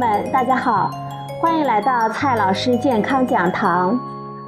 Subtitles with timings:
[0.00, 0.90] 们，大家好，
[1.42, 4.00] 欢迎来到蔡老师健康讲堂，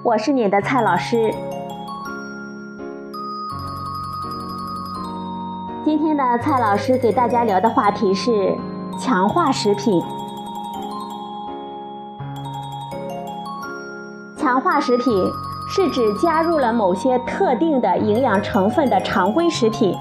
[0.03, 1.31] 我是你的蔡老师。
[5.85, 8.57] 今天的蔡老师给大家聊的话题是
[8.99, 10.03] 强化食品。
[14.39, 15.31] 强化食品
[15.69, 19.95] 是指加入了某些特定的营养成分的常规食品，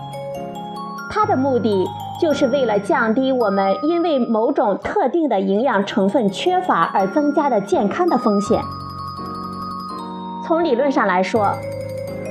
[1.09, 1.85] 它的目的。
[2.21, 8.61] 就是为了降低我们因为某种特定的营养成分缺乏而增加的健康的风险。
[10.45, 11.51] 从理论上来说，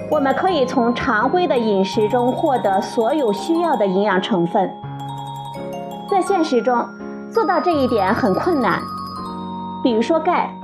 [0.08, 4.70] 我们可以从常规的饮食中获得所有需要的营养成分。
[6.09, 6.88] 在现实中，
[7.28, 8.78] 做到这一点很困难。
[9.82, 10.54] 比如说钙，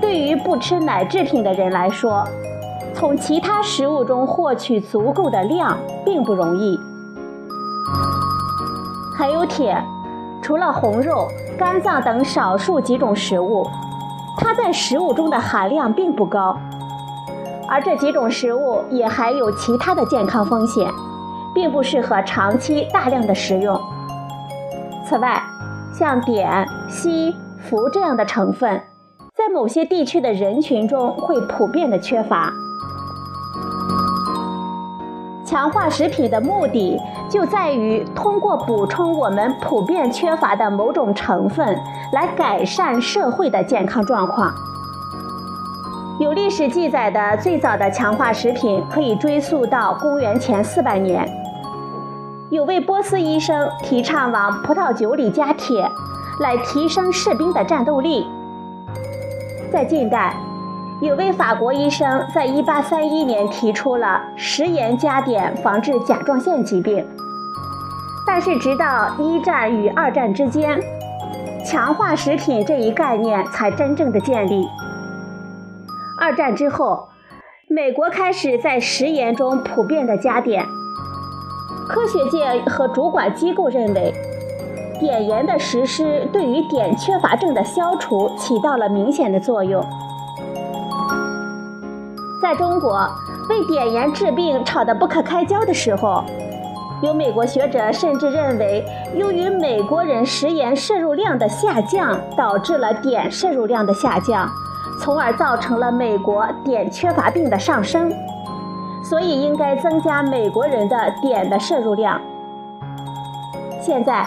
[0.00, 2.24] 对于不吃奶制品的人来说，
[2.94, 6.80] 从其他食物中获取足够的量并不容易。
[9.18, 9.76] 还有铁，
[10.40, 11.26] 除了红肉、
[11.58, 13.68] 肝脏等少数几种食物，
[14.36, 16.56] 它在食物中的含量并不高，
[17.68, 20.88] 而这几种食物也还有其他的健康风险，
[21.52, 23.76] 并不适合长期大量的食用。
[25.04, 25.42] 此外，
[25.92, 28.80] 像碘、硒、氟这样的成分，
[29.34, 32.52] 在某些地区的人群中会普遍的缺乏。
[35.48, 41.74] 强化食品的目的就在于通过补充我们普遍缺乏的某种成分，
[42.12, 44.52] 来改善社会的健康状况。
[46.20, 51.26] 有历史记载的最早的强化食品可以追溯到公元前四百年。
[52.50, 55.90] 有位波斯医生提倡往葡萄酒里加铁，
[56.40, 58.26] 来提升士兵的战斗力。
[59.72, 60.47] 在近代。
[61.00, 67.06] 有位法国医生在1831年提出了食盐加碘防治甲状腺疾病，
[68.26, 70.76] 但是直到一战与二战之间，
[71.64, 74.66] 强化食品这一概念才真正的建立。
[76.20, 77.08] 二战之后，
[77.68, 80.66] 美国开始在食盐中普遍的加碘，
[81.88, 84.12] 科学界和主管机构认为，
[85.00, 89.80] 碘盐的实施对于碘缺乏症的消除起到了明显的作用。
[92.40, 93.08] 在中国
[93.48, 96.24] 为碘盐治病吵得不可开交的时候，
[97.02, 98.84] 有美国学者甚至认为，
[99.14, 104.48] 由于美国人食盐摄入量的下降，导致了碘摄入量的下降，
[105.00, 108.12] 从而造成了美国碘缺乏病的上升，
[109.02, 112.20] 所以应该增加美国人的碘的摄入量。
[113.80, 114.26] 现在，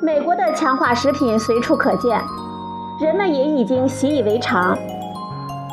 [0.00, 2.18] 美国的强化食品随处可见，
[2.98, 4.76] 人们也已经习以为常，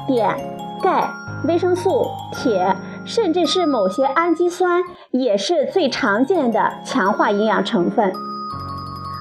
[0.08, 0.36] 碘、
[0.82, 1.10] 钙。
[1.46, 8.12] 维生素、铁，甚至是某些氨基酸，也是最常见的强化营养成分。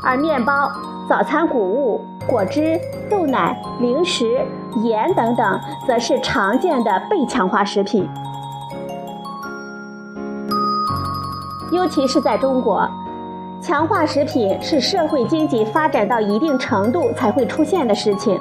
[0.03, 0.71] 而面包、
[1.09, 2.79] 早餐谷物、果汁、
[3.09, 4.41] 豆奶、零食、
[4.83, 8.09] 盐等等，则是常见的被强化食品。
[11.71, 12.89] 尤其是在中国，
[13.63, 18.41] 强化食品是社会经济发展到一定程度才会出现的事情。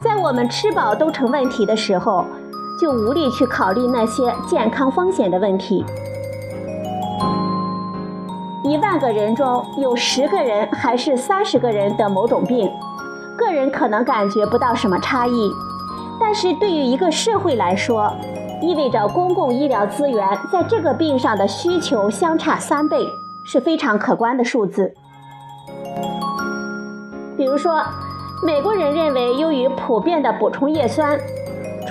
[0.00, 2.24] 在我们吃饱都成问题的时候。
[2.82, 5.84] 就无力去考虑那些健康风险的问题。
[8.64, 12.68] 一万个人中有十个人还是三十个人得某种病，
[13.38, 15.52] 个人可能感觉不到什么差异，
[16.20, 18.12] 但是对于一个社会来说，
[18.60, 23.08] 意味着公共医疗资源在这个病上的需求相差三倍，
[23.44, 24.92] 是非常可观的数字。
[27.36, 27.80] 比如说，
[28.44, 31.16] 美国人认为，由于普遍的补充叶酸。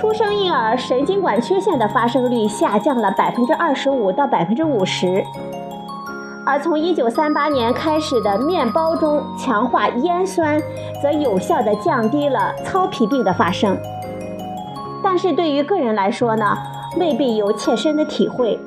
[0.02, 5.24] 出生婴儿神经管缺陷的发生率下降了百分之二十五到百分之五十，
[6.44, 10.60] 而从一九三八年开始的面包中强化烟酸，
[11.00, 13.78] 则有效地降低了糙皮病的发生。
[15.04, 16.58] 但是对于个人来说呢，
[16.98, 18.58] 未必有切身的体会。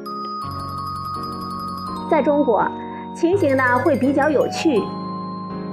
[2.10, 2.66] 在中国，
[3.14, 4.82] 情形呢会比较有趣，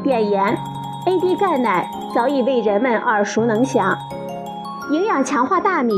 [0.02, 0.58] 碘盐、
[1.06, 3.96] AD 钙奶早已为人们耳熟能详。
[4.90, 5.94] 营养强化大米、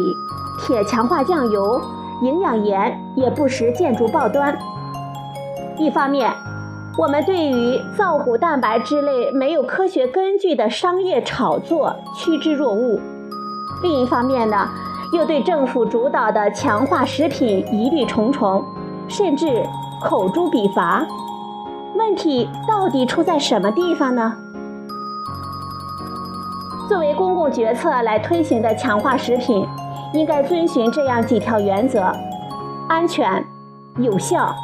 [0.61, 1.81] 铁强化酱油、
[2.23, 4.57] 营养盐也不时见诸报端。
[5.77, 6.33] 一方面，
[6.97, 13.01] 我们对于造骨蛋白之类没有科学根据的商业炒作趋之若鹜；
[13.83, 14.69] 另一方面呢，
[15.13, 18.65] 又对政府主导的强化食品疑虑重重，
[19.09, 19.65] 甚至
[20.01, 21.05] 口诛笔伐。
[21.97, 24.37] 问题到底出在什么地方呢？
[26.89, 29.67] 作为公共决策来推行的强化食品，
[30.13, 32.13] 应该遵循这样几条原则：
[32.89, 33.43] 安全、
[33.97, 34.55] 有效，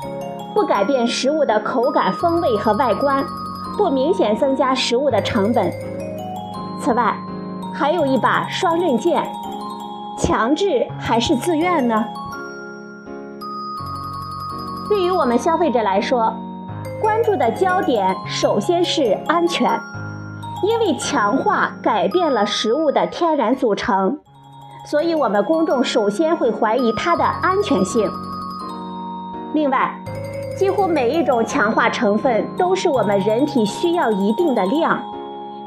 [0.54, 3.24] 不改变食物的口感、风味和外观，
[3.78, 5.72] 不明显增加食物的成本。
[6.78, 7.16] 此外，
[7.72, 9.22] 还有一把双刃剑：
[10.18, 12.04] 强制还是自愿呢？
[14.90, 16.34] 对于我们消费者来说，
[17.00, 19.70] 关注的焦点首先是安全，
[20.62, 24.18] 因为强化改变了食物的天然组成，
[24.86, 28.10] 所以我们公众首先会怀疑它的安全性。
[29.54, 29.94] 另外，
[30.58, 35.02] 几乎每一种强化成分都是我们人体需要一定的量，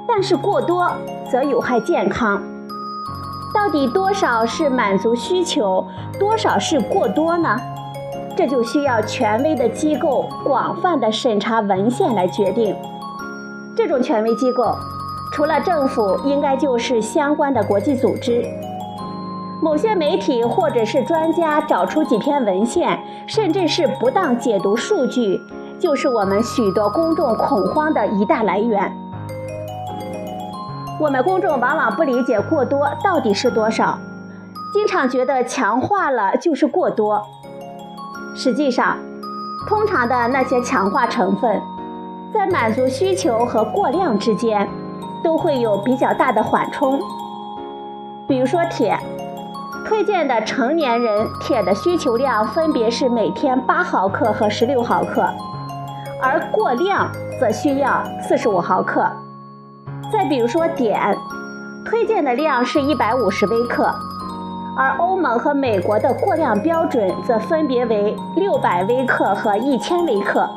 [0.07, 0.91] 但是过多
[1.29, 2.41] 则有害健康。
[3.53, 5.85] 到底多少是满足需求，
[6.19, 7.59] 多少是过多呢？
[8.35, 12.75] 这就需要权威的机构广泛的审查文献来决定。
[13.75, 14.75] 这种权威机构，
[15.31, 18.45] 除了政府，应该就是相关的国际组织。
[19.61, 25.41] 某些媒体或者是专家找出几篇文献，甚至是不当解读数据，
[25.79, 28.91] 就是我们许多公众恐慌的一大来源。
[30.99, 33.97] 我们公众往往不理解过多到底是多少，
[34.73, 37.21] 经常觉得强化了就是过多。
[38.35, 38.97] 实际上，
[39.67, 41.61] 通常的那些强化成分，
[42.33, 44.67] 在满足需求和过量之间，
[45.23, 46.99] 都会有比较大的缓冲。
[48.27, 48.97] 比如说铁。
[49.85, 55.27] 推荐的成年人铁的需求量分别是每天八毫克和十六毫克，
[56.21, 59.05] 而过量则需要四十五毫克。
[60.09, 61.13] 再比如说碘，
[61.85, 63.93] 推荐的量是一百五十微克，
[64.77, 70.49] 而欧盟和美国的过量标准则分别为六百微克和一千微克。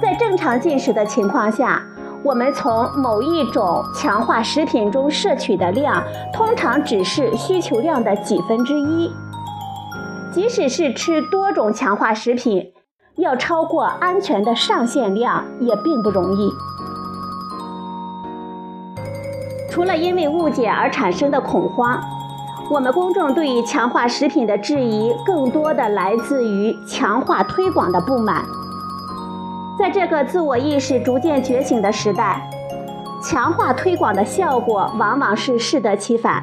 [0.00, 1.82] 在正常进食的情况下。
[2.24, 6.02] 我们从某一种强化食品中摄取的量，
[6.32, 9.08] 通常只是需求量的几分之一。
[10.32, 12.72] 即使是吃多种强化食品，
[13.18, 16.50] 要超过安全的上限量也并不容易。
[19.70, 22.00] 除了因为误解而产生的恐慌，
[22.68, 28.44] 我们公众对于强化食品的质疑，更多的来自于强化推广的不满。
[29.78, 32.42] 在这个自我意识逐渐觉醒的时代，
[33.22, 36.42] 强化推广的效果往往是适得其反，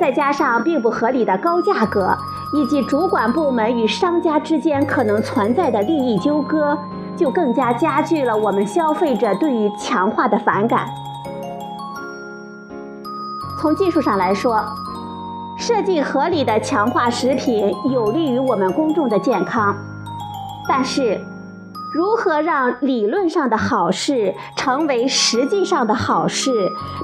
[0.00, 2.16] 再加上并不合理的高价格，
[2.54, 6.76] 以及主管部门与商家之间可能存在的利益纠葛，
[7.14, 10.88] 就更加加剧了我们消费者对于强化的反感。
[13.60, 14.64] 从技术上来说，
[15.58, 19.76] 设计合理的强化食品有利于我们公众的健康，
[20.66, 21.20] 但是。
[21.92, 26.52] 如何让理论上的好事成为实际上的好事，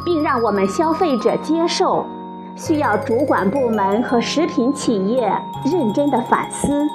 [0.05, 2.06] 并让我们消费者接受，
[2.55, 5.29] 需要主管部门和食品企业
[5.65, 6.87] 认真的反思。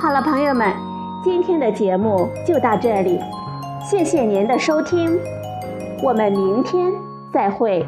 [0.00, 0.72] 好了，朋友们，
[1.22, 3.20] 今天的节目就到这里，
[3.82, 5.18] 谢谢您的收听，
[6.02, 6.90] 我们明天
[7.30, 7.86] 再会。